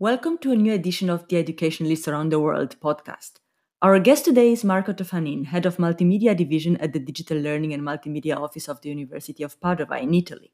[0.00, 3.40] Welcome to a new edition of the Educationalists Around the World podcast.
[3.82, 7.82] Our guest today is Marco Toffanin, Head of Multimedia Division at the Digital Learning and
[7.82, 10.52] Multimedia Office of the University of Padova in Italy.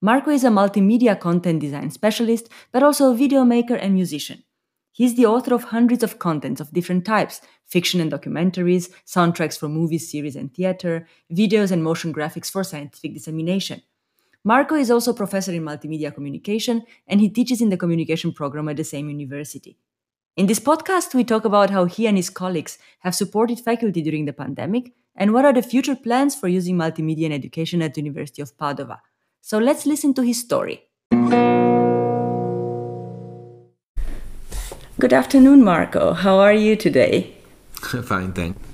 [0.00, 4.44] Marco is a multimedia content design specialist, but also a video maker and musician.
[4.92, 9.68] He's the author of hundreds of contents of different types fiction and documentaries, soundtracks for
[9.68, 13.82] movies, series, and theater, videos and motion graphics for scientific dissemination.
[14.48, 18.78] Marco is also professor in multimedia communication, and he teaches in the communication program at
[18.78, 19.76] the same university.
[20.38, 24.24] In this podcast, we talk about how he and his colleagues have supported faculty during
[24.24, 28.00] the pandemic and what are the future plans for using multimedia in education at the
[28.00, 29.00] University of Padova.
[29.42, 30.80] So let's listen to his story.
[34.98, 36.14] Good afternoon, Marco.
[36.14, 37.34] How are you today?
[37.74, 38.67] Fine, thanks.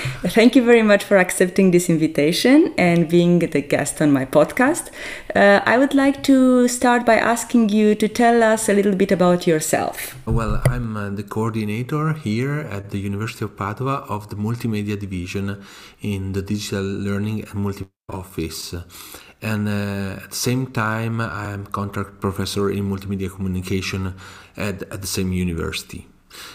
[0.22, 4.90] Thank you very much for accepting this invitation and being the guest on my podcast.
[5.34, 9.12] Uh, I would like to start by asking you to tell us a little bit
[9.12, 10.16] about yourself.
[10.26, 15.62] Well, I'm uh, the coordinator here at the University of Padua of the Multimedia Division
[16.00, 18.74] in the Digital Learning and Multimedia Office.
[19.42, 24.14] And uh, at the same time, I'm contract professor in multimedia communication
[24.56, 26.09] at, at the same university.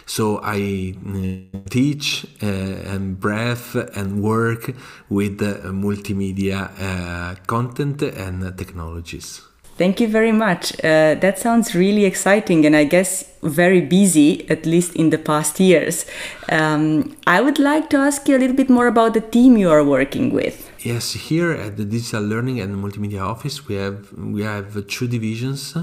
[0.05, 4.73] So I uh, teach uh, and breath and work
[5.09, 9.41] with uh, multimedia uh, content and technologies.
[9.77, 10.73] Thank you very much.
[10.85, 15.59] Uh, that sounds really exciting and I guess very busy, at least in the past
[15.59, 16.05] years.
[16.49, 19.69] Um, I would like to ask you a little bit more about the team you
[19.69, 20.71] are working with.
[20.79, 25.75] Yes, here at the Digital Learning and Multimedia Office, we have we have two divisions.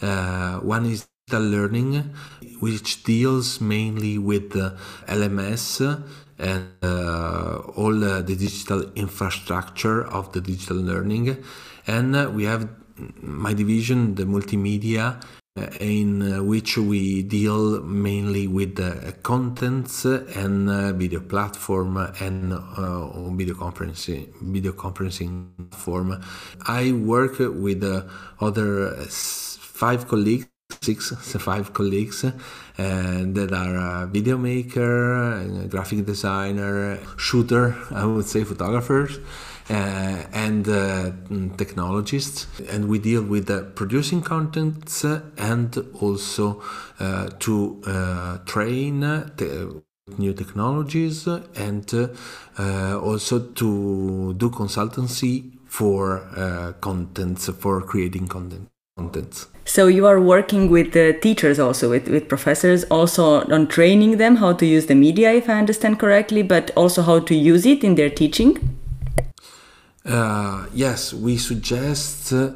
[0.00, 2.14] Uh, one is learning,
[2.60, 6.02] which deals mainly with LMS
[6.38, 11.42] and uh, all uh, the digital infrastructure of the digital learning.
[11.86, 12.68] And uh, we have
[13.20, 15.22] my division, the multimedia,
[15.56, 22.52] uh, in uh, which we deal mainly with the contents and uh, video platform and
[23.38, 26.20] video conferencing video conferencing platform.
[26.66, 27.84] I work with
[28.40, 30.48] other five colleagues
[30.84, 32.32] six, five colleagues uh,
[32.76, 39.18] that are a video maker, a graphic designer, shooter, I would say photographers,
[39.70, 39.72] uh,
[40.32, 41.10] and uh,
[41.56, 42.46] technologists.
[42.70, 46.62] And we deal with uh, producing contents and also
[47.00, 49.00] uh, to uh, train
[49.36, 49.82] te-
[50.18, 51.26] new technologies
[51.56, 52.10] and
[52.58, 59.53] also to do consultancy for contents, for creating content contents.
[59.66, 64.36] So you are working with the teachers also, with, with professors, also on training them
[64.36, 67.82] how to use the media, if I understand correctly, but also how to use it
[67.82, 68.78] in their teaching?
[70.04, 72.50] Uh, yes, we suggest, uh,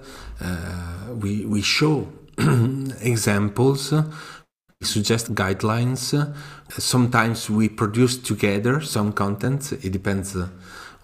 [1.15, 2.07] we, we show
[2.39, 6.35] examples, we suggest guidelines.
[6.71, 10.49] Sometimes we produce together some content, it depends uh,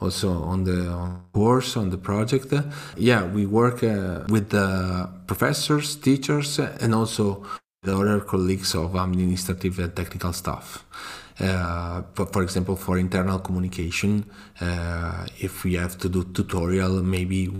[0.00, 2.52] also on the course on the project.
[2.96, 7.44] Yeah we work uh, with the professors teachers and also
[7.82, 10.84] the other colleagues of administrative and technical staff.
[11.40, 14.24] Uh, for, for, example for internal communication
[14.60, 17.50] uh, if we have to do tutorial maybe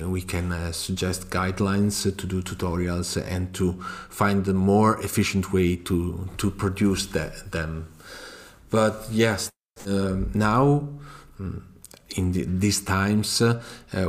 [0.00, 3.74] we can uh, suggest guidelines to do tutorials and to
[4.08, 7.86] find a more efficient way to to produce the, them.
[8.70, 9.50] But yes
[9.86, 10.88] um, now
[11.38, 11.60] mm,
[12.18, 13.60] in the, these times, uh,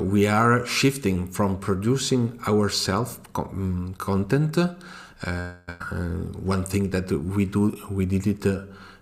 [0.01, 4.57] we are shifting from producing ourselves com- content.
[4.57, 5.51] Uh,
[6.53, 8.45] one thing that we do, we did it.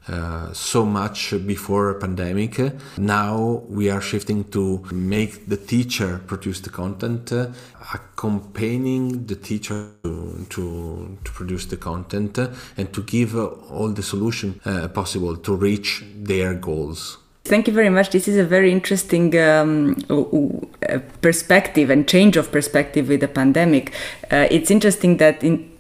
[0.10, 2.54] Uh, so much before pandemic.
[2.98, 7.48] Now we are shifting to make the teacher produce the content, uh,
[7.94, 12.40] accompanying the teacher to, to, to, produce the content
[12.78, 17.18] and to give all the solution uh, possible to reach their goals.
[17.48, 18.10] Thank you very much.
[18.10, 19.96] This is a very interesting um,
[21.22, 23.94] perspective and change of perspective with the pandemic.
[24.32, 25.72] Uh, it's interesting that in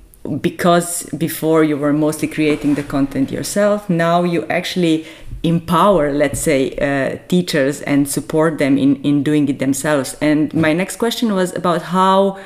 [0.42, 5.06] because before you were mostly creating the content yourself, now you actually
[5.44, 10.18] empower, let's say, uh, teachers and support them in, in doing it themselves.
[10.22, 12.40] And my next question was about how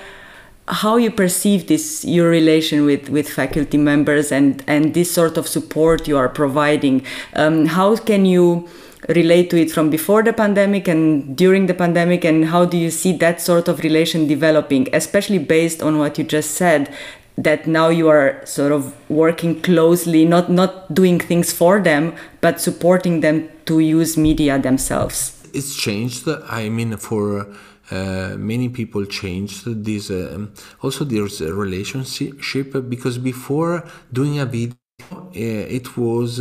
[0.67, 5.47] how you perceive this your relation with with faculty members and and this sort of
[5.47, 7.03] support you are providing.
[7.35, 8.69] Um, how can you
[9.13, 12.89] relate to it from before the pandemic and during the pandemic and how do you
[12.89, 16.93] see that sort of relation developing especially based on what you just said
[17.37, 22.59] that now you are sort of working closely not not doing things for them but
[22.59, 27.47] supporting them to use media themselves it's changed i mean for
[27.91, 30.09] uh, many people changed this.
[30.09, 30.47] Uh,
[30.81, 33.83] also, there's a relationship because before
[34.13, 34.77] doing a video,
[35.11, 36.39] uh, it was.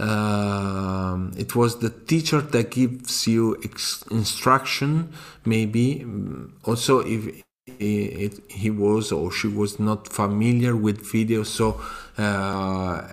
[0.00, 5.12] Uh, um, it was the teacher that gives you ex- instruction
[5.44, 6.04] maybe
[6.64, 7.42] also if
[7.78, 11.80] it, he was or she was not familiar with video so
[12.18, 13.06] uh,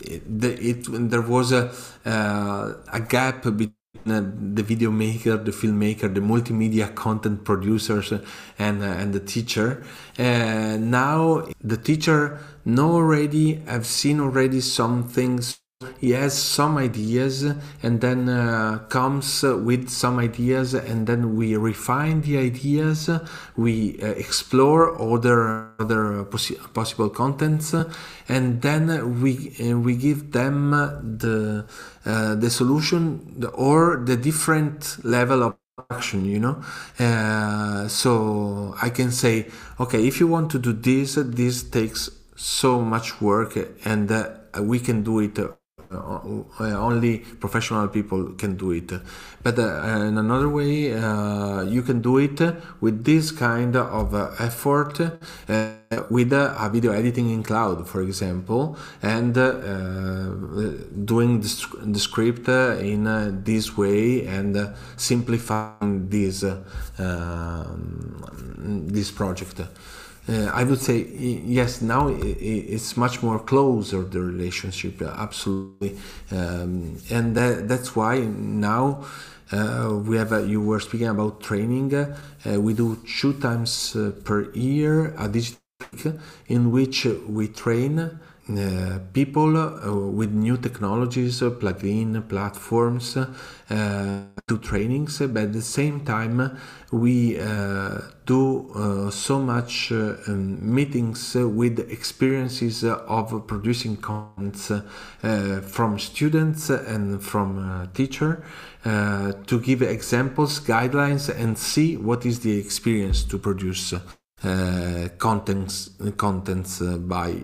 [0.00, 1.72] it, it, there was a,
[2.04, 3.72] uh, a gap between
[4.04, 8.12] the video maker, the filmmaker, the multimedia content producers,
[8.58, 9.84] and uh, and the teacher.
[10.16, 15.58] Uh, now the teacher know already, have seen already some things
[15.98, 17.42] he has some ideas
[17.82, 23.10] and then uh, comes with some ideas and then we refine the ideas
[23.56, 27.74] we uh, explore other other possi- possible contents
[28.28, 30.70] and then we uh, we give them
[31.18, 31.66] the
[32.06, 35.56] uh, the solution or the different level of
[35.90, 36.56] action you know?
[36.98, 39.46] Uh, so i can say
[39.78, 44.30] okay if you want to do this this takes so much work and uh,
[44.62, 45.38] we can do it
[45.92, 48.90] Uh, uh, only professional people can do it.
[49.42, 52.40] But uh, in another way, uh, you can do it
[52.80, 54.98] with this kind of uh, effort
[56.10, 59.34] with a video editing in cloud, for example, and
[61.04, 66.42] doing the, script in this way and simplifying this
[66.98, 68.24] um,
[68.88, 69.60] this project
[70.28, 71.06] uh, I would say
[71.44, 71.82] yes.
[71.82, 75.96] Now it's much more closer the relationship, absolutely,
[76.32, 79.04] um, and that, that's why now
[79.52, 80.32] uh, we have.
[80.48, 81.94] you were speaking about training.
[81.94, 86.18] Uh, we do two times uh, per year a digital
[86.48, 87.98] in which we train
[88.48, 95.62] uh, people uh, with new technologies, uh, plug-in platforms, uh, do trainings, but at the
[95.62, 96.56] same time
[96.92, 104.70] we uh, do uh, so much um, meetings with experiences of producing contents
[105.62, 108.44] from students and from teacher
[108.84, 113.94] to give examples, guidelines, and see what is the experience to produce
[115.18, 117.42] contents contents by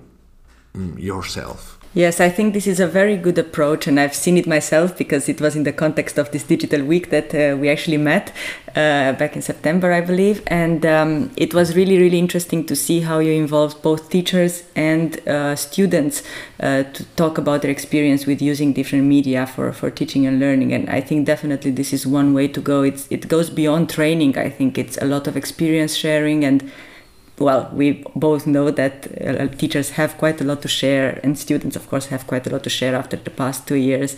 [0.75, 1.82] Mm, yourself.
[1.95, 5.29] Yes, I think this is a very good approach, and I've seen it myself because
[5.29, 8.33] it was in the context of this digital week that uh, we actually met
[8.69, 10.43] uh, back in September, I believe.
[10.47, 15.21] And um, it was really, really interesting to see how you involved both teachers and
[15.29, 16.23] uh, students
[16.61, 20.73] uh, to talk about their experience with using different media for, for teaching and learning.
[20.73, 22.81] And I think definitely this is one way to go.
[22.81, 26.73] It's, it goes beyond training, I think it's a lot of experience sharing and
[27.39, 31.77] well, we both know that uh, teachers have quite a lot to share, and students,
[31.77, 34.17] of course, have quite a lot to share after the past two years.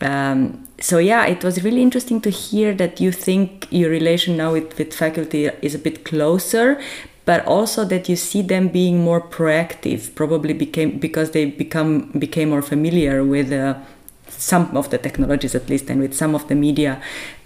[0.00, 4.52] Um, so yeah, it was really interesting to hear that you think your relation now
[4.52, 6.80] with, with faculty is a bit closer,
[7.24, 12.50] but also that you see them being more proactive, probably became because they become became
[12.50, 13.52] more familiar with.
[13.52, 13.74] Uh,
[14.26, 17.00] some of the technologies at least and with some of the media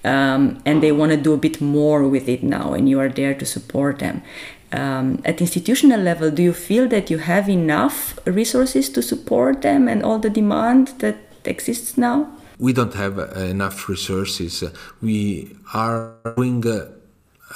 [0.04, 3.08] um, and they want to do a bit more with it now and you are
[3.08, 4.22] there to support them
[4.72, 9.88] um, at institutional level, do you feel that you have enough resources to support them
[9.88, 12.28] and all the demand that exists now?
[12.58, 14.64] We don't have uh, enough resources.
[15.00, 16.88] We are doing, uh,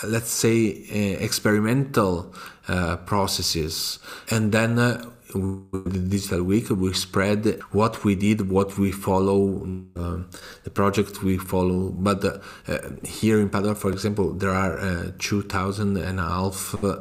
[0.05, 2.33] let's say, uh, experimental
[2.69, 3.99] uh, processes,
[4.31, 9.67] and then uh, with the digital week we spread what we did what we follow
[9.97, 10.19] uh,
[10.65, 11.91] the project we follow.
[11.91, 16.83] But uh, uh, here in padua for example there are uh, 2000 and a half
[16.85, 17.01] uh,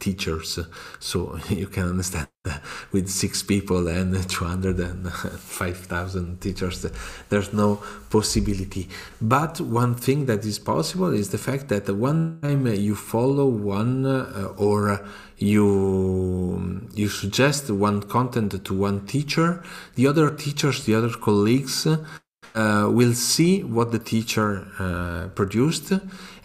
[0.00, 0.58] teachers.
[0.98, 2.28] So you can understand
[2.92, 6.86] with six people and 205,000 teachers
[7.28, 8.88] there's no possibility.
[9.20, 14.06] But one thing that is possible is the fact that one time you follow one
[14.06, 15.04] uh, or
[15.38, 19.62] you you suggest one content to one teacher
[19.94, 25.92] the other teachers the other colleagues uh, will see what the teacher uh, produced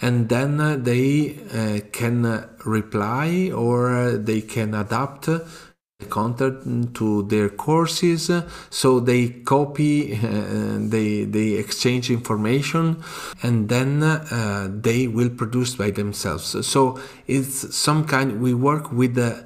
[0.04, 8.30] and then they uh, can reply or they can adapt the content to their courses.
[8.70, 13.02] So they copy uh, they they exchange information
[13.42, 16.68] and then uh, they will produce by themselves.
[16.68, 19.46] So it's some kind we work with a,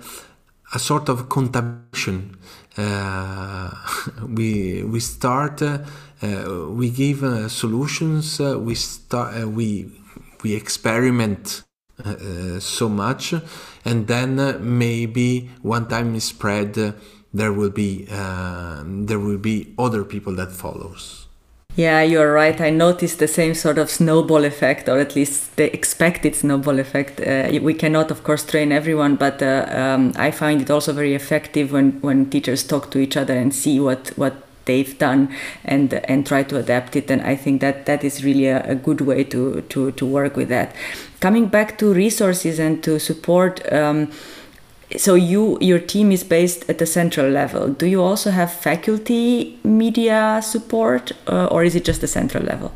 [0.74, 2.38] a sort of contamination.
[2.76, 3.70] Uh,
[4.28, 5.78] we we start uh,
[6.80, 9.92] we give uh, solutions we start we
[10.44, 11.64] we experiment
[12.04, 13.34] uh, so much
[13.84, 16.92] and then uh, maybe one time is spread uh,
[17.34, 21.28] there will be there will be other people that follows
[21.78, 22.60] Yeah, you're right.
[22.60, 27.22] I noticed the same sort of snowball effect, or at least the expected snowball effect.
[27.22, 31.14] Uh, we cannot, of course, train everyone, but uh, um, I find it also very
[31.14, 35.34] effective when, when teachers talk to each other and see what, what they've done
[35.66, 37.10] and and try to adapt it.
[37.10, 40.36] And I think that that is really a, a good way to, to, to work
[40.38, 40.76] with that.
[41.20, 43.62] Coming back to resources and to support.
[43.74, 44.12] Um,
[44.96, 49.60] so you your team is based at the central level do you also have faculty
[49.64, 52.72] media support uh, or is it just the central level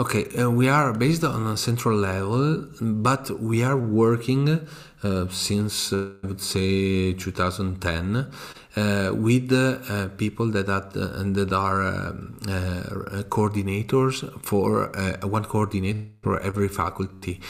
[0.00, 4.66] okay uh, we are based on a central level but we are working
[5.30, 8.26] since uh, i would say 2010
[8.76, 12.36] uh, with uh, people that are, uh, that are um,
[13.30, 14.90] coordinators for
[15.22, 17.40] one coordinator for every faculty.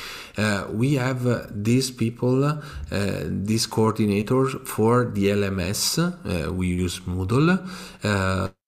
[0.72, 6.52] we have these people, these coordinators for the LMS.
[6.54, 7.58] we use Moodle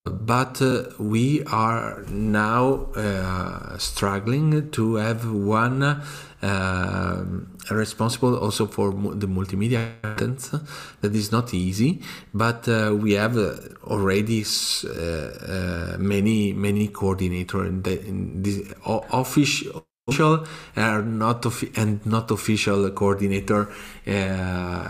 [0.05, 5.83] but uh, we are now uh, struggling to have one
[6.41, 7.25] uh,
[7.71, 10.51] responsible also for the multimedia content.
[11.01, 12.01] That is not easy
[12.33, 19.85] but uh, we have uh, already uh, many many coordinator in, the, in this official
[20.07, 20.45] official
[20.75, 21.45] are not
[21.77, 23.65] and not official coordinator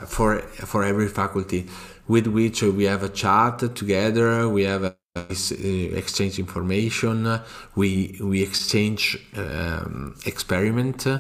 [0.08, 1.68] for for every faculty.
[2.08, 4.99] With which we have a chat together we have a
[5.30, 7.40] uh, exchange information.
[7.76, 11.18] We we exchange um, experiment uh,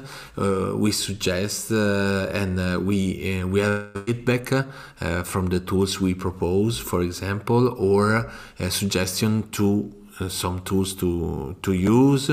[0.75, 4.47] we suggest uh, and we we have feedback
[5.23, 9.91] from the tools we propose for example or a suggestion to
[10.27, 12.29] some tools to to use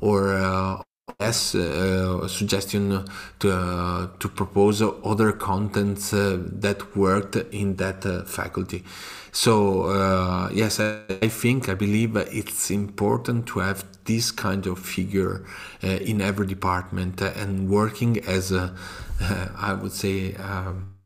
[0.00, 0.82] or
[1.18, 3.04] yes, uh, suggestion
[3.38, 8.84] to, uh, to propose other contents uh, that worked in that faculty.
[9.32, 14.78] So uh, yes, I, I, think I believe it's important to have this kind of
[14.78, 15.44] figure
[15.84, 18.74] uh, in every department uh, and working as a,
[19.20, 20.34] I would say.
[20.34, 20.99] Um, uh,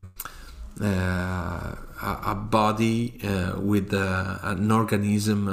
[0.81, 5.47] a body uh, with uh, an organism,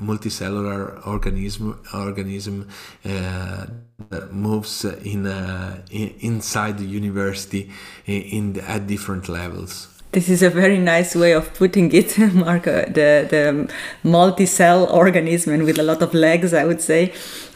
[0.00, 2.68] multicellular organism, organism
[3.02, 7.70] that moves in, in, inside the university
[8.06, 9.99] in, in at different levels.
[10.12, 12.84] This is a very nice way of putting it, Marco.
[12.86, 17.12] The the multi-cell organism with a lot of legs, I would say,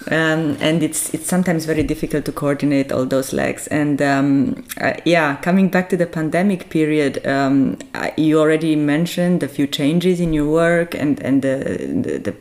[0.06, 3.66] um, and it's it's sometimes very difficult to coordinate all those legs.
[3.68, 7.76] And um, uh, yeah, coming back to the pandemic period, um,
[8.16, 11.56] you already mentioned a few changes in your work and and the
[12.04, 12.36] the, the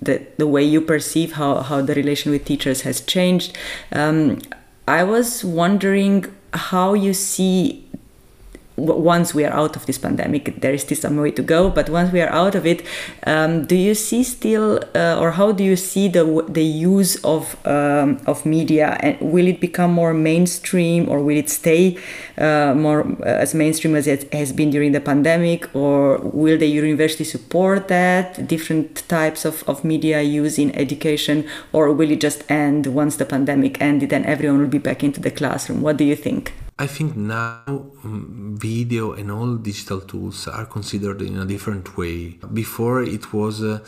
[0.00, 3.56] the, the way you perceive how, how the relation with teachers has changed.
[3.92, 4.38] Um,
[4.86, 7.85] I was wondering how you see
[8.76, 11.70] once we are out of this pandemic, there is still some way to go.
[11.70, 12.84] But once we are out of it,
[13.26, 17.56] um, do you see still, uh, or how do you see the the use of
[17.66, 18.96] um, of media?
[19.00, 21.98] And will it become more mainstream, or will it stay
[22.38, 26.68] uh, more uh, as mainstream as it has been during the pandemic, or will the
[26.68, 32.44] university support that different types of, of media use in education, or will it just
[32.50, 35.82] end once the pandemic ended and everyone will be back into the classroom?
[35.82, 36.52] What do you think?
[36.78, 42.38] I think now um, video and all digital tools are considered in a different way.
[42.52, 43.78] Before it was uh,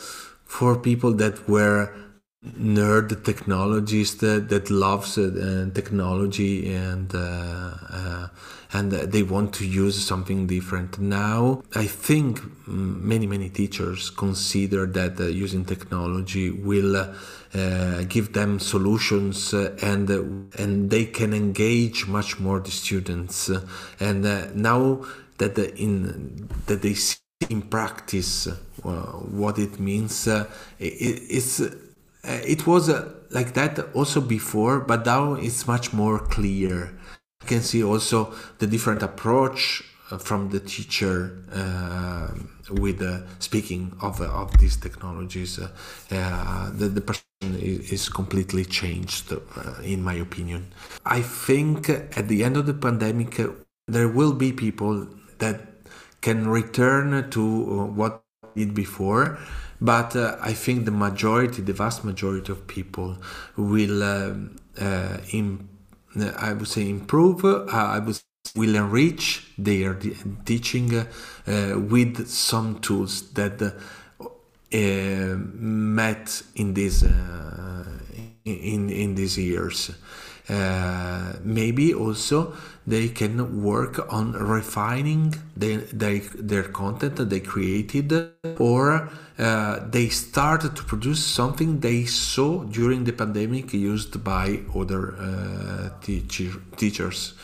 [0.45, 1.93] for people that were
[2.43, 8.27] nerd technologists that, that loves uh, technology and uh, uh
[8.71, 10.99] and they want to use something different.
[10.99, 17.11] Now, I think many, many teachers consider that uh, using technology will
[17.53, 20.21] uh, give them solutions uh, and uh,
[20.61, 23.49] and they can engage much more the students.
[23.99, 24.23] and
[24.55, 25.03] now
[25.37, 27.17] that the, in that they see
[27.49, 28.47] in practice
[28.83, 30.43] what it means, it,
[30.79, 31.61] it's
[32.23, 32.89] it was
[33.31, 36.91] like that also before, but now it's much more clear
[37.41, 39.83] you can see also the different approach
[40.17, 42.27] from the teacher uh,
[42.71, 45.59] with uh, speaking of, of these technologies.
[45.59, 47.01] Uh, the, the
[47.41, 49.33] is, completely changed,
[49.83, 50.73] in my opinion.
[51.05, 53.39] I think at the end of the pandemic,
[53.87, 55.07] there will be people
[55.39, 55.61] that
[56.21, 58.23] can return to what
[58.55, 59.39] did before
[59.81, 63.17] but uh, I think the majority, the vast majority of people
[63.55, 65.17] will um, uh,
[66.37, 67.45] I would say improve.
[67.45, 68.19] Uh, I would
[68.55, 69.97] will enrich their
[70.45, 71.05] teaching uh,
[71.77, 73.71] with some tools that uh,
[74.71, 77.03] met in these
[78.45, 79.91] in in these years.
[80.49, 82.53] uh, maybe also
[82.87, 88.11] they can work on refining their, their, their content that they created
[88.57, 95.15] or uh, they started to produce something they saw during the pandemic used by other
[95.17, 97.35] uh, teacher, teachers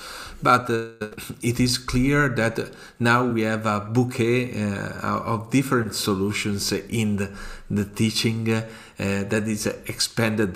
[0.46, 1.08] but uh,
[1.42, 2.56] it is clear that
[3.00, 7.30] now we have a bouquet uh, of different solutions in the,
[7.70, 8.62] the teaching uh,
[8.98, 10.54] that is expanded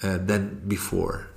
[0.00, 1.28] than before.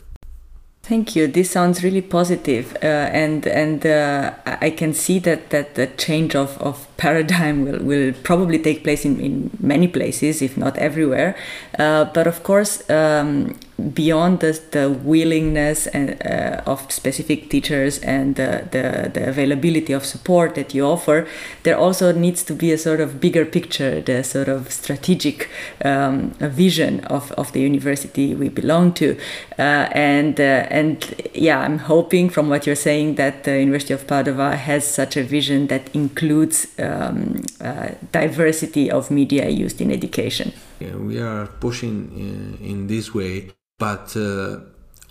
[0.89, 1.27] Thank you.
[1.27, 2.87] This sounds really positive, uh,
[3.23, 8.13] and and uh, I can see that that the change of, of paradigm will, will
[8.23, 11.35] probably take place in, in many places, if not everywhere.
[11.79, 13.55] Uh, but of course, um,
[13.93, 20.05] beyond the, the willingness and, uh, of specific teachers and the, the, the, availability of
[20.05, 21.27] support that you offer,
[21.63, 25.49] there also needs to be a sort of bigger picture, the sort of strategic
[25.85, 29.17] um, vision of, of the university we belong to.
[29.57, 34.05] Uh, and, uh, and yeah, I'm hoping from what you're saying that the University of
[34.07, 40.51] Padova has such a vision that includes um, uh, diversity of media used in education.
[40.79, 44.59] Yeah, we are pushing in, in this way but uh,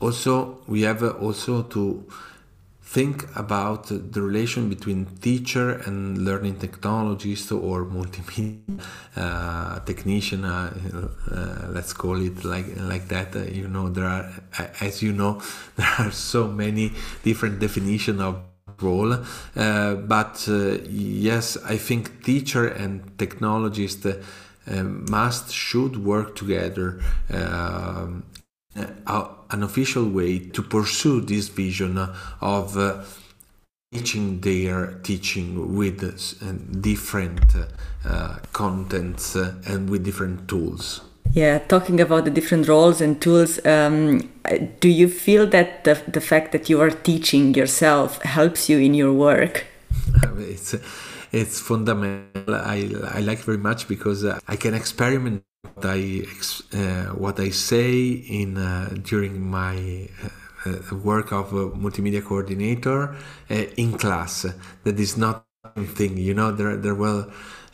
[0.01, 2.07] also we have also to
[2.83, 8.81] think about the relation between teacher and learning technologist or multimedia
[9.17, 10.73] uh, technician uh,
[11.31, 14.31] uh, let's call it like like that uh, you know there are
[14.81, 15.41] as you know
[15.77, 16.93] there are so many
[17.25, 18.37] different definition of
[18.81, 24.23] role uh, but uh, yes i think teacher and technologist
[25.11, 27.01] must should work together
[27.33, 28.23] um,
[29.07, 31.99] uh, an official way to pursue this vision
[32.41, 33.03] of uh,
[33.93, 37.41] teaching their teaching with uh, different
[38.05, 41.01] uh, contents uh, and with different tools.
[41.33, 44.31] Yeah, talking about the different roles and tools, um,
[44.81, 48.95] do you feel that the, the fact that you are teaching yourself helps you in
[48.95, 49.67] your work?
[50.39, 50.75] it's
[51.31, 52.55] it's fundamental.
[52.55, 55.45] I, I like very much because I can experiment
[55.75, 56.25] what I
[56.73, 63.15] uh, what I say in uh, during my uh, uh work of multimedia coordinator
[63.51, 64.47] uh, in class.
[64.85, 65.45] That is not
[65.77, 66.17] thing.
[66.17, 67.27] You know, there there were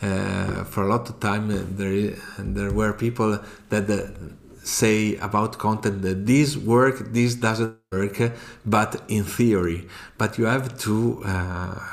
[0.02, 3.38] uh, for a lot of time there there were people
[3.70, 4.14] that
[4.62, 8.32] say about content that this work this doesn't work
[8.64, 11.22] but in theory but you have to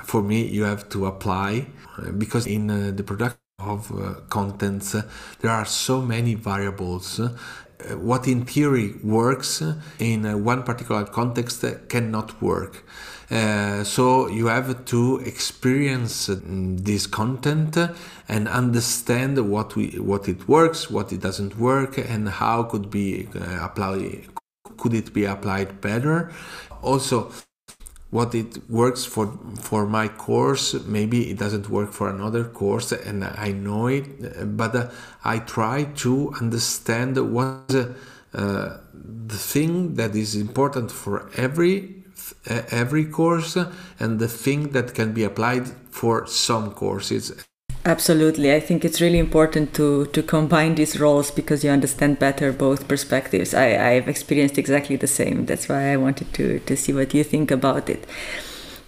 [0.06, 1.66] for me you have to apply
[2.18, 4.96] because in the production of uh, contents,
[5.42, 7.20] there are so many variables.
[7.20, 7.30] Uh,
[7.98, 9.64] what in theory works
[10.00, 12.86] in uh, one particular context cannot work.
[13.32, 17.78] Uh, so you have to experience this content
[18.28, 23.30] and understand what we what it works, what it doesn't work, and how could be
[23.34, 24.28] uh, applied.
[24.78, 26.32] Could it be applied better?
[26.82, 27.32] Also,
[28.10, 33.24] what it works for for my course maybe it doesn't work for another course and
[33.24, 34.90] i know it but uh,
[35.24, 42.01] i try to understand what uh, the thing that is important for every
[42.72, 43.58] every course
[44.00, 47.44] and the thing that can be applied for some courses
[47.84, 48.54] Absolutely.
[48.54, 52.88] I think it's really important to, to combine these roles because you understand better both
[52.88, 53.56] perspectives.
[53.56, 55.48] I, I've experienced exactly the same.
[55.48, 58.06] That's why I wanted to, to see what you think about it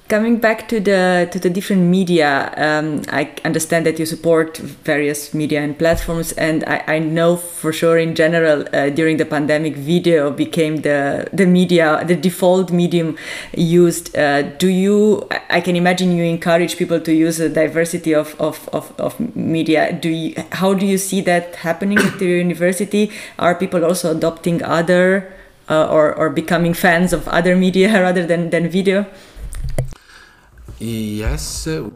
[0.09, 5.33] coming back to the to the different media um, i understand that you support various
[5.33, 9.75] media and platforms and i, I know for sure in general uh, during the pandemic
[9.75, 13.17] video became the the media the default medium
[13.55, 14.15] used.
[14.15, 18.69] Uh, do you i can imagine you encourage people to use a diversity of, of,
[18.73, 19.93] of, of media.
[19.93, 23.11] Do you how do you see that happening at the university?
[23.39, 25.33] Are people also adopting other
[25.69, 29.05] uh, or, or becoming fans of other media rather than, than video
[30.79, 31.89] Yes, uh,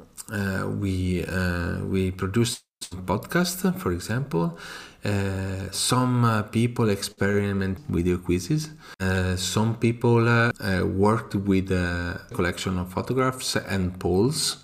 [0.79, 2.61] we uh, we produce
[3.05, 4.57] podcast, for example.
[5.03, 8.69] Uh, some uh, people experiment video quizzes.
[8.99, 10.51] Uh, some people uh,
[10.85, 14.63] worked with a collection of photographs and polls.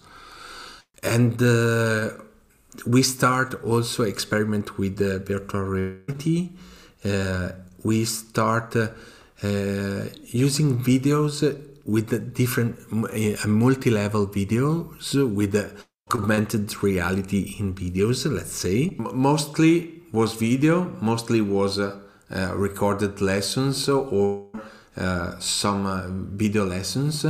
[1.02, 1.39] And
[2.88, 6.49] we start also experiment with virtual reality.
[7.84, 8.76] we start
[10.32, 11.43] using videos
[11.86, 15.72] with the different uh, multi-level videos with the
[16.13, 18.96] augmented reality in videos let's say.
[18.98, 22.00] Mostly was video mostly was uh,
[22.32, 24.48] uh, recorded lessons or
[24.96, 27.26] uh, some uh, video lessons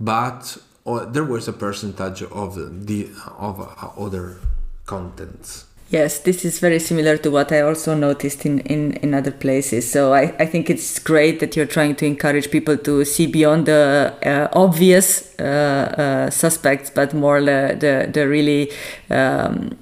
[0.00, 3.60] but uh, there was a percentage of the of
[3.96, 4.38] other
[4.84, 9.30] contents Yes, this is very similar to what I also noticed in, in, in other
[9.30, 9.88] places.
[9.88, 13.66] So I, I think it's great that you're trying to encourage people to see beyond
[13.66, 18.72] the uh, obvious uh, uh, suspects, but more the, the, the really
[19.10, 19.78] um,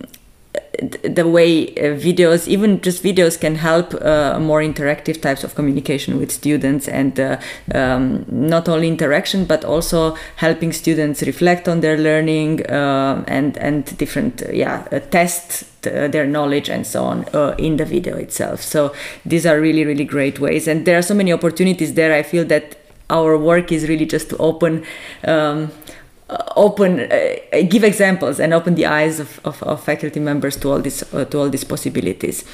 [1.02, 6.18] the way uh, videos, even just videos, can help uh, more interactive types of communication
[6.18, 7.40] with students, and uh,
[7.74, 13.96] um, not only interaction, but also helping students reflect on their learning uh, and and
[13.98, 17.24] different uh, yeah uh, test their knowledge and so on
[17.58, 18.62] in the video itself.
[18.62, 18.94] So
[19.26, 22.14] these are really really great ways, and there are so many opportunities there.
[22.14, 22.76] I feel that
[23.10, 24.84] our work is really just to open.
[25.24, 25.70] Um,
[26.56, 27.36] open uh,
[27.68, 31.24] give examples and open the eyes of, of, of faculty members to all these uh,
[31.26, 32.44] to all these possibilities.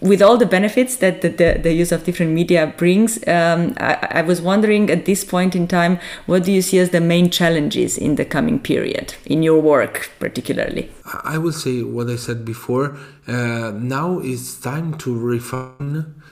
[0.00, 4.20] With all the benefits that the, the, the use of different media brings um, I,
[4.20, 7.30] I, was wondering at this point in time what do you see as the main
[7.30, 10.92] challenges in the coming period in your work particularly?
[11.24, 12.96] I will say what i said before.
[13.26, 16.27] Uh, now it's time to refine uh,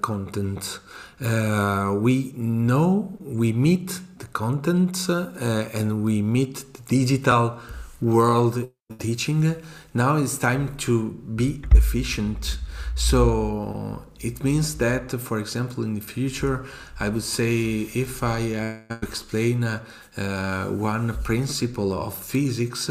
[0.00, 0.80] content
[1.20, 5.30] uh, we know we meet the content uh,
[5.74, 7.58] and we meet the digital
[8.00, 9.56] world teaching.
[9.94, 12.58] Now it's time to be efficient.
[12.94, 16.66] So it means that, for example, in the future,
[16.98, 18.54] I would say if I
[18.90, 19.84] uh, explain uh,
[20.16, 22.90] uh, one principle of physics,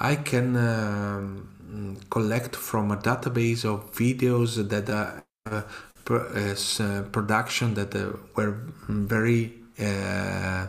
[0.00, 5.20] I can um, collect from a database of videos that are uh,
[5.50, 5.62] uh,
[6.04, 10.66] production that uh, were very uh,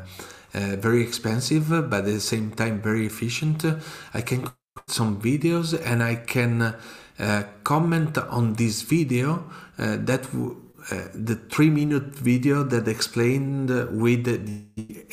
[0.54, 3.66] very expensive, but at the same time very efficient.
[4.14, 4.52] I can
[4.88, 6.76] some videos and I can
[7.64, 9.44] comment on this video
[9.78, 10.28] that
[10.92, 13.70] uh, the three minute video that explained
[14.02, 14.38] with the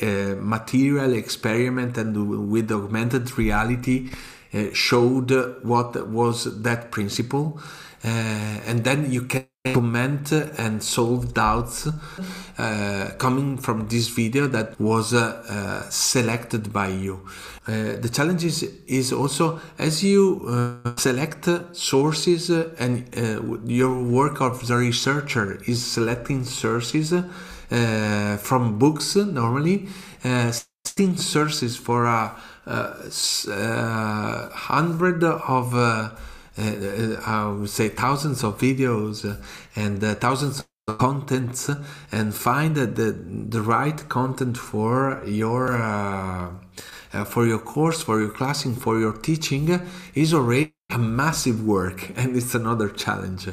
[0.01, 4.09] uh, material experiment and with augmented reality
[4.53, 5.31] uh, showed
[5.63, 7.57] what was that principle
[8.03, 11.87] and then you can comment and solve doubts
[12.57, 17.19] uh, coming from this video that was uh, uh, selected by you.
[17.67, 23.07] Uh, the challenge is, is also as you uh, select sources uh, and
[23.69, 27.13] your work of the researcher is selecting sources
[28.41, 29.87] from books normally,
[30.23, 32.35] selecting sources for a,
[34.55, 35.73] hundred of
[36.57, 39.41] I would say thousands of videos uh,
[39.75, 41.69] and thousands of contents
[42.11, 43.11] and find the,
[43.49, 46.51] the right content for your uh,
[47.25, 49.81] for your course, for your classing, for your teaching
[50.15, 53.47] is already a massive work and it's another challenge.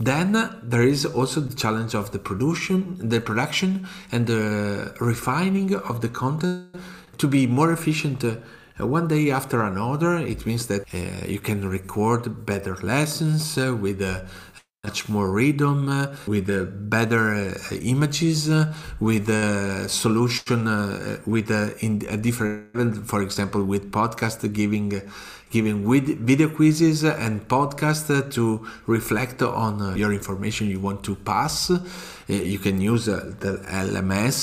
[0.00, 6.00] Then there is also the challenge of the production, the production and the refining of
[6.02, 6.76] the content
[7.18, 8.36] to be more efficient uh,
[8.80, 10.16] Uh, one day after another.
[10.18, 14.20] It means that uh, you can record better lessons uh, with uh,
[14.84, 20.64] much more rhythm, uh, with uh, better uh, images, uh, with a solution,
[21.26, 21.50] with
[21.82, 25.02] in a different, for example, with podcast giving
[25.50, 31.70] giving with video quizzes and podcast to reflect on your information you want to pass.
[32.28, 33.52] you can use the
[33.88, 34.36] LMS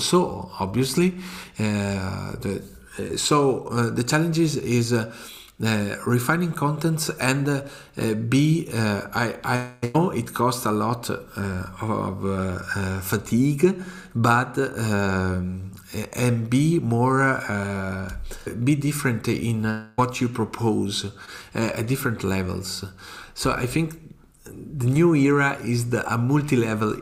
[0.00, 1.14] So obviously.
[1.56, 2.79] the uh,
[3.16, 5.12] so uh, the challenge is, is uh,
[6.06, 7.62] refining contents and
[8.30, 13.82] b I, I know it costs a lot of fatigue
[14.14, 15.72] but um,
[16.14, 18.10] and be more uh,
[18.64, 21.10] be different in what you propose uh,
[21.54, 22.84] at different levels.
[23.34, 23.94] So i think
[24.44, 26.96] the new era is the a multi-level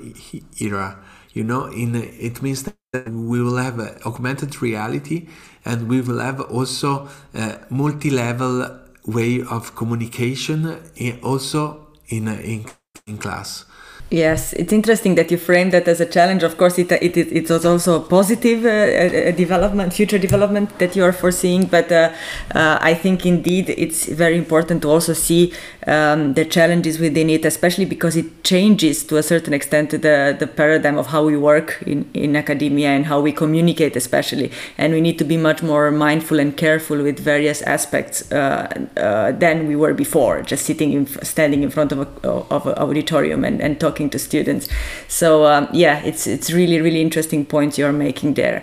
[0.60, 0.98] era
[1.32, 5.28] you know in it means that we will have augmented reality
[5.68, 12.64] and we will have also a multi-level way of communication eh, also in, in,
[13.06, 13.66] in class.
[14.10, 16.42] Yes, it's interesting that you frame that as a challenge.
[16.42, 21.04] Of course, it it, it was also a positive uh, development, future development that you
[21.04, 21.66] are foreseeing.
[21.66, 22.12] But uh,
[22.54, 25.52] uh, I think indeed it's very important to also see
[25.86, 30.46] um, the challenges within it, especially because it changes to a certain extent the the
[30.46, 34.50] paradigm of how we work in in academia and how we communicate, especially.
[34.78, 39.32] And we need to be much more mindful and careful with various aspects uh, uh,
[39.32, 43.44] than we were before, just sitting in, standing in front of a of an auditorium
[43.44, 44.68] and and talking talking to students.
[45.08, 48.62] So um, yeah, it's it's really really interesting points you're making there.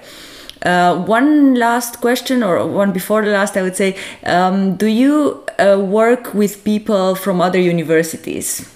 [0.65, 5.43] Uh, one last question, or one before the last, I would say, um, do you
[5.59, 8.67] uh, work with people from other universities?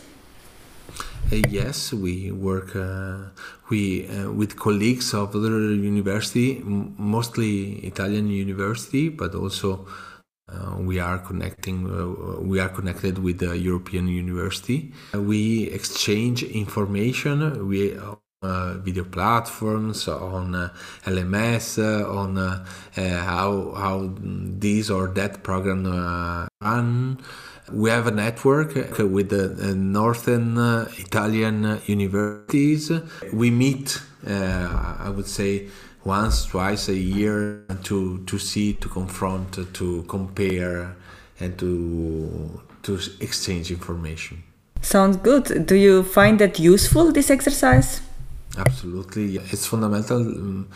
[1.31, 3.29] Uh, yes, we work uh,
[3.69, 6.61] we uh, with colleagues of other university,
[6.97, 9.87] mostly Italian university, but also
[10.51, 11.85] Uh, we are connecting.
[11.85, 14.91] Uh, we are connected with the European University.
[15.13, 17.67] Uh, we exchange information.
[17.67, 17.97] We
[18.41, 20.69] uh, video platforms, on uh,
[21.03, 25.85] LMS, uh, on uh, how how this or that program
[26.61, 27.19] run.
[27.69, 30.57] We have a network with the northern
[30.97, 32.89] Italian universities.
[33.33, 35.67] We meet, I would say,
[36.09, 37.97] once, twice a year to
[38.29, 40.95] to see, to confront, to compare,
[41.39, 41.69] and to
[42.85, 42.91] to
[43.27, 44.35] exchange information.
[44.81, 45.45] Sounds good.
[45.71, 48.01] Do you find that useful this exercise?
[48.57, 50.21] Absolutely, it's fundamental.
[50.21, 50.67] Um,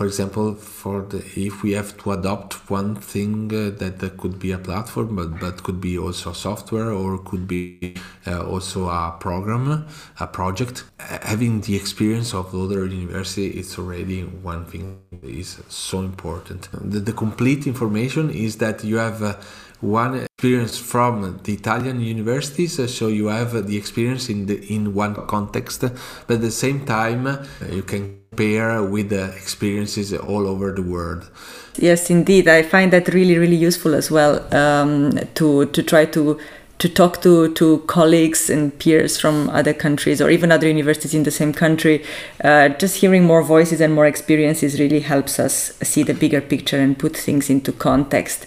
[0.00, 4.38] for example, for the if we have to adopt one thing uh, that, that could
[4.38, 7.94] be a platform, but but could be also software or could be
[8.26, 9.86] uh, also a program,
[10.18, 10.84] a project.
[10.98, 16.70] Having the experience of other university, it's already one thing that is so important.
[16.72, 19.22] The, the complete information is that you have.
[19.22, 19.34] Uh,
[19.82, 25.14] one experience from the Italian universities, so you have the experience in the in one
[25.26, 27.24] context, but at the same time
[27.72, 31.28] you can compare with the experiences all over the world.
[31.76, 36.38] Yes, indeed, I find that really really useful as well um, to to try to
[36.78, 41.24] to talk to, to colleagues and peers from other countries or even other universities in
[41.24, 42.02] the same country,
[42.42, 46.78] uh, just hearing more voices and more experiences really helps us see the bigger picture
[46.78, 48.46] and put things into context.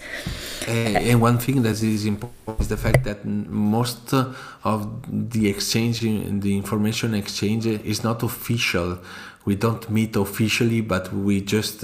[0.68, 6.58] And one thing that is important is the fact that most of the exchange, the
[6.58, 8.98] information exchange, is not official.
[9.46, 11.84] We don't meet officially, but we just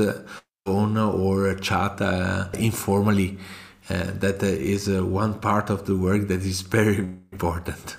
[0.65, 3.37] phone or chat uh, informally.
[3.89, 6.97] Uh, that is uh, one part of the work that is very
[7.31, 7.97] important.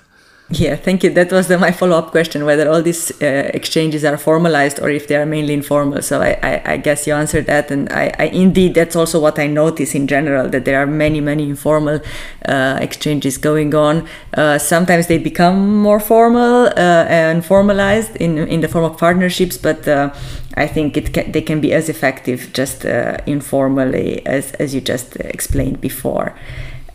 [0.53, 1.11] Yeah, thank you.
[1.11, 4.89] That was the, my follow up question whether all these uh, exchanges are formalized or
[4.89, 6.01] if they are mainly informal.
[6.01, 7.71] So I, I, I guess you answered that.
[7.71, 11.21] And I, I, indeed, that's also what I notice in general that there are many,
[11.21, 12.01] many informal
[12.45, 14.09] uh, exchanges going on.
[14.33, 19.57] Uh, sometimes they become more formal uh, and formalized in, in the form of partnerships,
[19.57, 20.13] but uh,
[20.55, 24.81] I think it can, they can be as effective just uh, informally as, as you
[24.81, 26.35] just explained before.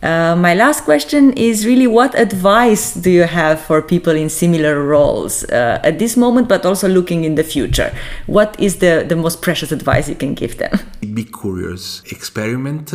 [0.03, 4.83] Uh, my last question is really what advice do you have for people in similar
[4.83, 7.91] roles uh, at this moment, but also looking in the future?
[8.27, 10.79] What is the, the most precious advice you can give them?
[11.01, 12.93] Be curious, experiment,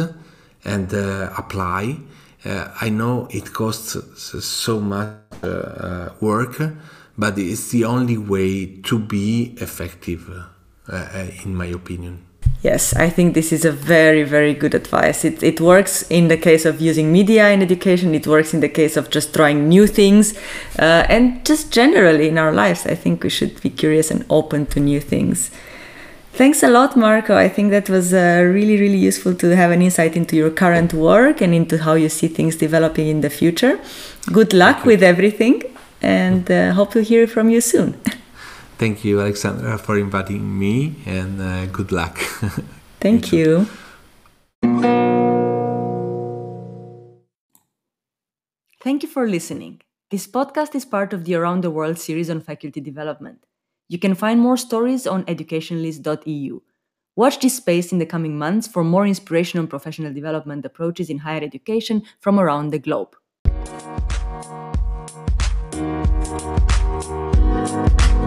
[0.64, 1.96] and uh, apply.
[2.44, 3.96] Uh, I know it costs
[4.44, 6.62] so much uh, work,
[7.18, 10.30] but it's the only way to be effective,
[11.44, 12.26] in my opinion.
[12.62, 15.25] Yes, I think this is a very, very good advice.
[15.25, 18.68] It, it works in the case of using media in education, it works in the
[18.68, 20.38] case of just trying new things,
[20.79, 22.87] uh, and just generally in our lives.
[22.87, 25.51] I think we should be curious and open to new things.
[26.35, 27.37] Thanks a lot, Marco.
[27.37, 30.94] I think that was uh, really, really useful to have an insight into your current
[30.94, 33.81] work and into how you see things developing in the future.
[34.33, 35.64] Good luck with everything,
[36.01, 38.01] and uh, hope to hear from you soon.
[38.82, 42.18] Thank you, Alexandra, for inviting me, and uh, good luck.
[43.00, 43.68] Thank you.
[48.82, 49.82] Thank you for listening.
[50.10, 53.46] This podcast is part of the Around the World series on faculty development.
[53.88, 56.60] You can find more stories on educationalist.eu.
[57.14, 61.18] Watch this space in the coming months for more inspiration on professional development approaches in
[61.18, 63.14] higher education from around the globe.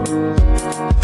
[0.04, 0.95] 嗯。